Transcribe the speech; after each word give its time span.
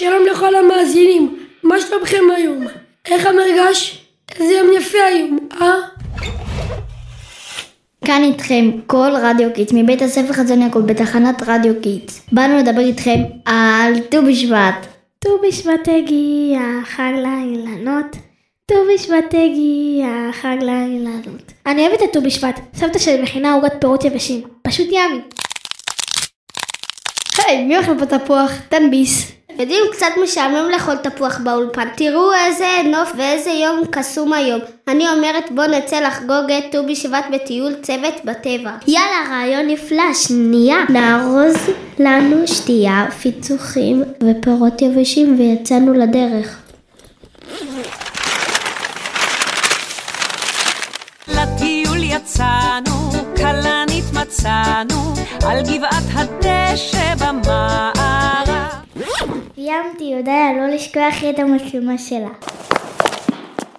שלום 0.00 0.26
לכל 0.32 0.54
המאזינים, 0.54 1.38
מה 1.62 1.80
שלומכם 1.80 2.22
היום? 2.36 2.66
איך 3.08 3.26
המרגש? 3.26 4.06
איזה 4.38 4.52
יום 4.54 4.72
יפה 4.76 4.98
היום, 4.98 5.38
אה? 5.60 5.74
כאן 8.04 8.22
איתכם 8.24 8.70
כל 8.86 9.10
רדיו 9.22 9.48
קידס 9.54 9.72
מבית 9.72 10.02
הספר 10.02 10.32
חזון 10.32 10.62
יעקב 10.62 10.78
בתחנת 10.78 11.42
רדיו 11.46 11.72
קידס. 11.82 12.26
באנו 12.32 12.58
לדבר 12.58 12.80
איתכם 12.80 13.20
על 13.44 14.00
ט"ו 14.00 14.22
בשבט. 14.28 14.86
ט"ו 15.18 15.28
בשבט 15.48 15.88
הגיע, 15.88 16.60
חג 16.84 17.12
לאילנות. 17.22 18.16
ט"ו 18.66 18.74
בשבט 18.94 19.34
הגיע, 19.34 20.32
חג 20.32 20.56
לאילנות. 20.60 21.52
אני 21.66 21.86
אוהבת 21.86 22.02
את 22.02 22.12
ט"ו 22.12 22.22
בשבט, 22.22 22.60
סבתא 22.74 22.98
שלי 22.98 23.22
מכינה 23.22 23.54
עוגת 23.54 23.72
פירות 23.80 24.04
יבשים. 24.04 24.42
פשוט 24.62 24.86
יאמי. 24.86 25.20
היי, 27.38 27.64
מי 27.64 27.78
אוכל 27.78 27.98
פה 27.98 28.18
תפוח? 28.18 28.52
תן 28.68 28.90
ביס. 28.90 29.39
יודעים, 29.60 29.84
קצת 29.92 30.06
משעמם 30.22 30.70
לאכול 30.70 30.96
תפוח 30.96 31.38
באולפן. 31.38 31.88
תראו 31.96 32.32
איזה 32.46 32.66
נוף 32.84 33.12
ואיזה 33.16 33.50
יום 33.50 33.84
קסום 33.90 34.32
היום. 34.32 34.60
אני 34.88 35.08
אומרת 35.08 35.50
בוא 35.54 35.64
נצא 35.64 36.00
לחגוג 36.00 36.50
את 36.58 36.64
ט"ו 36.72 36.86
בשבט 36.86 37.24
בטיול 37.32 37.74
צוות 37.82 38.14
בטבע. 38.24 38.70
יאללה, 38.86 39.22
רעיון 39.30 39.66
נפלא, 39.66 40.14
שנייה. 40.14 40.76
נארוז 40.88 41.56
לנו 41.98 42.48
שתייה, 42.48 43.06
פיצוחים 43.22 44.02
ופירות 44.22 44.82
יבשים 44.82 45.36
ויצאנו 45.38 45.94
לדרך. 45.94 46.56
לטיול 51.28 52.02
יצאנו, 52.02 53.10
כלנית 53.36 54.04
מצאנו, 54.12 55.14
על 55.46 55.62
גבעת 55.62 56.04
הדשא 56.14 57.14
במערב. 57.14 57.99
סיימתי, 59.62 60.04
יודעיה, 60.04 60.52
לא 60.52 60.74
לשכוח 60.74 61.24
את 61.30 61.38
המצלמה 61.38 61.98
שלה. 61.98 62.28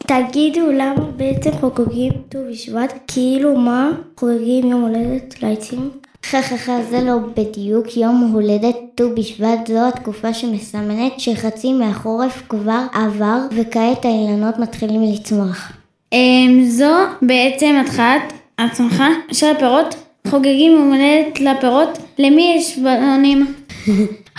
תגידו 0.08 0.72
למה 0.72 1.06
בעצם 1.16 1.52
חוגגים 1.52 2.12
ט"ו 2.30 2.38
בשבט? 2.52 2.94
כאילו 3.08 3.58
מה? 3.58 3.92
חוגגים 4.20 4.68
יום 4.68 4.82
הולדת 4.82 5.44
לעצים? 5.44 5.90
חככה, 6.26 6.78
זה 6.90 7.02
לא 7.02 7.18
בדיוק 7.38 7.98
יום 7.98 8.32
הולדת 8.34 8.76
ט"ו 8.96 9.16
בשבט, 9.16 9.68
זו 9.68 9.88
התקופה 9.88 10.34
שמסמנת 10.34 11.20
שחצי 11.20 11.74
מהחורף 11.74 12.44
כבר 12.50 12.82
עבר 12.94 13.40
וכעת 13.52 14.06
האילנות 14.06 14.60
מתחילים 14.60 15.04
לצמוח. 15.04 15.72
אמ, 16.14 16.64
זו 16.68 16.94
בעצם 17.22 17.82
התחלת 17.86 18.34
הצמחה 18.60 19.08
של 19.32 19.48
הפירות. 19.48 19.96
חוגגים 20.28 20.72
יום 20.72 20.94
הולדת 20.94 21.40
לפירות. 21.40 21.98
למי 22.20 22.56
יש 22.58 22.78
בלונים? 22.78 23.54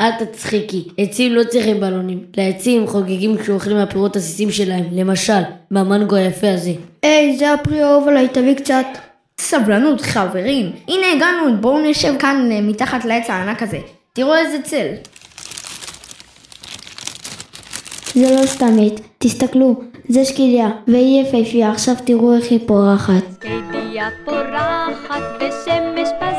אל 0.01 0.11
תצחיקי, 0.19 0.89
עצים 0.98 1.33
לא 1.33 1.45
צריכים 1.45 1.81
בלונים. 1.81 2.25
לעצים 2.37 2.87
חוגגים 2.87 3.37
כשאוכלים 3.37 3.77
מהפירות 3.77 4.17
עסיסים 4.17 4.51
שלהם, 4.51 4.85
למשל, 4.93 5.43
מהמנגו 5.71 6.17
היפה 6.17 6.51
הזה. 6.55 6.73
היי, 7.03 7.37
זה 7.39 7.53
הפרי 7.53 7.83
האהוב 7.83 8.09
עליי, 8.09 8.29
תביא 8.29 8.55
קצת. 8.55 8.87
סבלנות 9.39 10.01
חברים, 10.01 10.73
הנה 10.89 11.07
הגענו, 11.17 11.57
בואו 11.61 11.91
נשב 11.91 12.15
כאן 12.19 12.48
אה, 12.53 12.61
מתחת 12.61 13.05
לעץ 13.05 13.31
הענק 13.31 13.63
הזה. 13.63 13.79
תראו 14.13 14.35
איזה 14.35 14.63
צל. 14.63 14.87
זה 18.15 18.37
לא 18.41 18.47
סתם 18.47 18.77
עט, 18.87 19.01
תסתכלו, 19.19 19.81
זה 20.09 20.25
שקיליה, 20.25 20.70
והיא 20.89 21.23
יפהפייה, 21.23 21.70
עכשיו 21.70 21.95
תראו 22.05 22.35
איך 22.35 22.51
היא 22.51 22.61
פורחת. 22.67 23.25
שקדיה 23.35 24.09
פורחת 24.25 25.23
ושמש 25.37 26.09
בזורחת, 26.20 26.32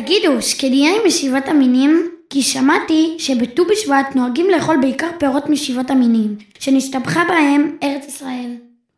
תגידו, 0.00 0.42
שקדיה 0.42 0.90
היא 0.90 1.00
משבעת 1.06 1.48
המינים? 1.48 2.10
כי 2.30 2.42
שמעתי 2.42 3.14
שבט"ו 3.18 3.64
בשבט 3.64 4.06
נוהגים 4.14 4.46
לאכול 4.50 4.76
בעיקר 4.80 5.06
פירות 5.18 5.48
משבעת 5.48 5.90
המינים, 5.90 6.36
שנסתבכה 6.58 7.24
בהם 7.28 7.76
ארץ 7.82 8.08
ישראל. 8.08 8.50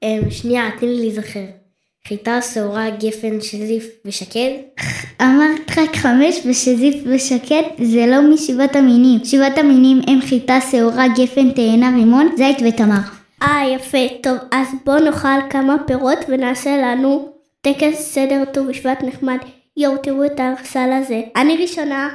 אמ, 0.03 0.31
שנייה, 0.31 0.71
תני 0.79 0.89
לי 0.89 1.01
להיזכר. 1.01 1.45
חיטה, 2.09 2.43
שעורה, 2.43 2.91
גפן, 2.91 3.41
שזיף 3.41 3.87
ושקד? 4.05 4.51
אמרת 5.23 5.79
רק 5.79 5.97
חמש 5.97 6.41
ושזיף 6.47 6.95
ושקד 7.07 7.63
זה 7.83 8.07
לא 8.07 8.35
משבעת 8.35 8.77
המינים. 8.77 9.25
שבעת 9.25 9.59
המינים 9.59 10.01
הם 10.07 10.21
חיטה, 10.21 10.59
שעורה, 10.71 11.09
גפן, 11.09 11.51
תאנה, 11.51 11.91
רימון, 11.97 12.29
זית 12.37 12.59
ותמר. 12.69 13.01
אה, 13.43 13.63
יפה. 13.75 14.09
טוב, 14.23 14.37
אז 14.53 14.69
בואו 14.85 14.99
נאכל 14.99 15.51
כמה 15.51 15.77
פירות 15.87 16.19
ונעשה 16.29 16.77
לנו 16.77 17.29
טקס 17.61 17.99
סדר 17.99 18.45
ט"ו 18.53 18.65
בשבט 18.65 19.03
נחמד. 19.03 19.39
יואו, 19.81 19.97
תראו 19.97 20.25
את 20.25 20.41
הארסל 20.41 20.91
הזה. 20.93 21.21
אני 21.37 21.57
ראשונה. 21.57 22.09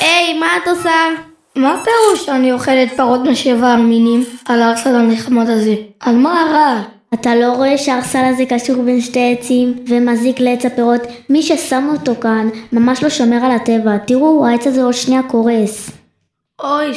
היי, 0.00 0.38
מה 0.38 0.46
את 0.56 0.68
עושה? 0.68 0.90
מה 1.56 1.82
פירוש 1.84 2.26
שאני 2.26 2.52
אוכלת 2.52 2.92
פרות 2.96 3.20
משבע 3.20 3.66
המינים 3.66 4.24
על 4.44 4.62
הארסל 4.62 4.94
הנחמד 4.94 5.50
הזה? 5.50 5.74
על 6.00 6.16
מה 6.16 6.42
הרע? 6.42 6.82
אתה 7.14 7.34
לא 7.34 7.52
רואה 7.52 7.78
שהארסל 7.78 8.24
הזה 8.24 8.44
קשור 8.48 8.82
בין 8.82 9.00
שתי 9.00 9.36
עצים 9.38 9.84
ומזיק 9.88 10.40
לעץ 10.40 10.66
הפירות? 10.66 11.00
מי 11.30 11.42
ששם 11.42 11.88
אותו 11.92 12.20
כאן 12.20 12.48
ממש 12.72 13.02
לא 13.02 13.10
שומר 13.10 13.44
על 13.44 13.50
הטבע. 13.50 13.98
תראו, 13.98 14.46
העץ 14.46 14.66
הזה 14.66 14.82
עוד 14.84 14.94
שנייה 14.94 15.22
קורס. 15.22 15.90
אוי, 16.62 16.92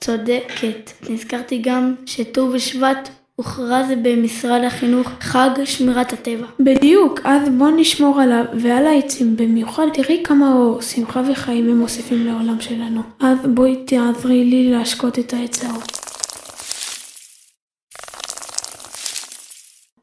צודקת. 0.00 0.90
נזכרתי 1.10 1.58
גם 1.58 1.94
שט"ו 2.06 2.48
בשבט 2.48 3.08
הוכרז 3.40 3.86
במשרד 4.02 4.64
החינוך 4.64 5.10
חג 5.20 5.50
שמירת 5.64 6.12
הטבע. 6.12 6.46
בדיוק, 6.60 7.20
אז 7.24 7.48
בוא 7.58 7.70
נשמור 7.76 8.20
עליו 8.20 8.44
ועל 8.54 8.86
העצים 8.86 9.36
במיוחד, 9.36 9.86
תראי 9.94 10.20
כמה 10.24 10.52
אור, 10.52 10.80
שמחה 10.82 11.22
וחיים 11.30 11.68
הם 11.70 11.78
מוסיפים 11.78 12.26
לעולם 12.26 12.60
שלנו. 12.60 13.00
אז 13.20 13.38
בואי 13.54 13.76
תעזרי 13.86 14.44
לי 14.44 14.70
להשקות 14.70 15.18
את 15.18 15.32
העץ 15.34 15.64
האור. 15.64 15.82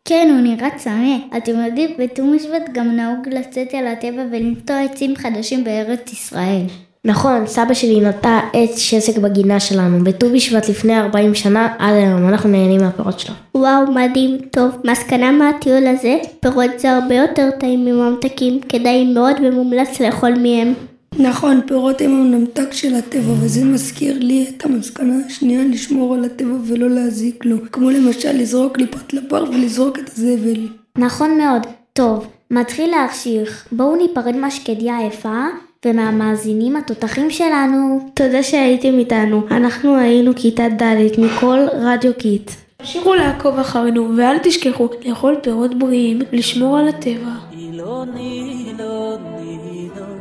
כן, 0.05 0.27
הוא 0.31 0.41
נראה 0.41 0.69
צמא. 0.77 1.37
אתם 1.37 1.51
יודעים, 1.65 1.89
בט"ו 1.99 2.31
בשבט 2.35 2.69
גם 2.71 2.95
נהוג 2.95 3.27
לצאת 3.31 3.73
אל 3.73 3.87
הטבע 3.87 4.23
ולנטוע 4.31 4.79
עצים 4.79 5.15
חדשים 5.15 5.63
בארץ 5.63 6.13
ישראל. 6.13 6.65
נכון, 7.07 7.47
סבא 7.47 7.73
שלי 7.73 7.99
נטע 7.99 8.39
עץ 8.53 8.77
שסק 8.77 9.17
בגינה 9.17 9.59
שלנו, 9.59 10.03
בט"ו 10.03 10.29
בשבט 10.29 10.69
לפני 10.69 10.99
40 10.99 11.35
שנה, 11.35 11.75
עד 11.79 11.93
היום, 11.93 12.27
אנחנו 12.27 12.49
נהנים 12.49 12.81
מהפירות 12.81 13.19
שלו. 13.19 13.35
וואו, 13.55 13.91
מדהים. 13.91 14.37
טוב, 14.51 14.71
מסקנה 14.83 15.31
מהטיול 15.31 15.87
הזה, 15.87 16.17
פירות 16.39 16.69
זה 16.77 16.91
הרבה 16.91 17.15
יותר 17.15 17.49
טעים 17.59 17.85
מממתקים, 17.85 18.59
כדאי 18.69 19.13
מאוד 19.13 19.35
ומומלץ 19.43 20.01
לאכול 20.01 20.31
מהם. 20.31 20.73
נכון, 21.19 21.61
פירות 21.67 22.01
הם 22.01 22.11
הממתק 22.11 22.73
של 22.73 22.95
הטבע, 22.95 23.33
וזה 23.39 23.65
מזכיר 23.65 24.17
לי 24.19 24.45
את 24.49 24.65
המסקנה 24.65 25.13
השנייה 25.25 25.63
לשמור 25.63 26.13
על 26.13 26.25
הטבע 26.25 26.55
ולא 26.67 26.89
להזיק 26.89 27.45
לו. 27.45 27.57
כמו 27.71 27.89
למשל 27.89 28.31
לזרוק 28.31 28.77
ליפת 28.77 29.13
לפר 29.13 29.43
ולזרוק 29.49 29.99
את 29.99 30.09
הזבל. 30.09 30.67
נכון 30.97 31.37
מאוד. 31.37 31.67
טוב, 31.93 32.27
מתחיל 32.51 32.89
להחשיך. 32.91 33.67
בואו 33.71 33.95
ניפרד 33.95 34.35
מהשקדיה 34.35 34.97
היפה 34.97 35.45
ומהמאזינים 35.87 36.75
התותחים 36.75 37.31
שלנו. 37.31 38.09
תודה 38.13 38.43
שהייתם 38.43 38.99
איתנו. 38.99 39.41
אנחנו 39.51 39.97
היינו 39.97 40.31
כיתה 40.35 40.63
ד' 40.69 41.19
מכל 41.19 41.59
רדיו 41.73 42.13
קיט. 42.17 42.51
תמשיכו 42.77 43.13
לעקוב 43.13 43.59
אחרינו 43.59 44.17
ואל 44.17 44.37
תשכחו 44.37 44.87
לאכול 45.05 45.35
פירות 45.43 45.79
בריאים, 45.79 46.19
לשמור 46.31 46.77
על 46.77 46.87
הטבע. 46.87 47.31
אילון, 47.51 48.09
אילון, 48.17 49.21
אילון, 49.39 50.19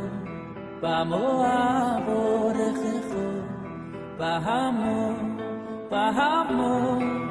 במואב 0.81 2.03
אורכךו, 2.07 3.27
בהמון, 4.17 5.37
בהמון, 5.91 7.29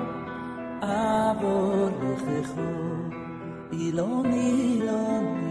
אבורכךו. 0.83 2.77
אילון, 3.73 4.33
אילון, 4.33 4.33
אילון, 4.33 5.46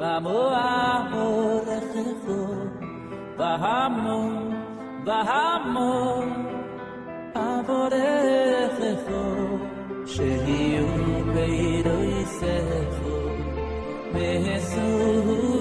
במואב 0.00 1.12
אורכךו, 1.12 2.46
בהמון, 3.36 4.54
בהמון, 5.04 6.46
אבורכךו. 7.36 8.60
שיהיו 10.06 10.86
בידו 11.34 12.02
יסכו, 12.02 13.18
מהסוג 14.12 15.59